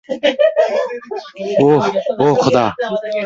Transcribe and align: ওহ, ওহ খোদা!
ওহ, 1.61 1.83
ওহ 2.21 2.33
খোদা! 2.41 2.65